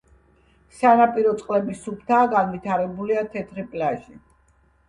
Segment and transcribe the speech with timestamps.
[0.77, 4.19] სანაპირო წყლები სუფთაა, განვითარებულია თეთრი პლაჟი.